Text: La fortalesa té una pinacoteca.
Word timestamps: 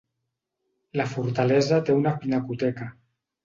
La 1.01 1.05
fortalesa 1.11 1.81
té 1.91 1.99
una 2.03 2.17
pinacoteca. 2.25 2.93